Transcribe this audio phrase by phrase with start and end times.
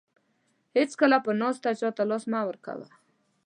[0.75, 2.87] هیڅکله په ناسته چاته لاس مه ورکوه.